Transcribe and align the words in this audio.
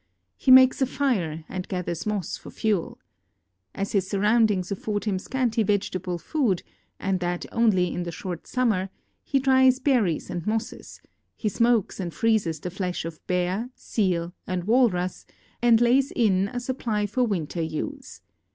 He 0.35 0.49
makes 0.49 0.81
a 0.81 0.87
fire 0.87 1.45
and 1.47 1.67
gathers 1.67 2.07
moss 2.07 2.35
for 2.35 2.49
fuel. 2.49 2.97
As 3.75 3.91
his 3.91 4.07
surroundings 4.09 4.71
afford 4.71 5.05
him 5.05 5.19
scanty 5.19 5.61
vegetable 5.61 6.17
food, 6.17 6.63
and 6.99 7.19
that 7.19 7.45
only 7.51 7.93
in 7.93 8.01
the 8.01 8.11
short 8.11 8.47
summer, 8.47 8.89
he 9.23 9.37
dries 9.37 9.77
berries 9.77 10.31
and 10.31 10.47
mosses; 10.47 11.03
he 11.37 11.49
smokes 11.49 11.99
and 11.99 12.15
freezes 12.15 12.59
the 12.59 12.71
fiesh 12.71 13.05
of 13.05 13.19
bear, 13.27 13.69
seal, 13.75 14.33
and 14.47 14.63
walrus, 14.63 15.27
and 15.61 15.79
lays 15.79 16.09
in 16.11 16.47
a 16.47 16.57
suppl}' 16.59 17.05
for 17.07 17.23
winter 17.23 17.61
use. 17.61 18.21